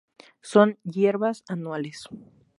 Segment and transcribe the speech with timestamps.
[0.41, 2.05] Son hierbas anuales.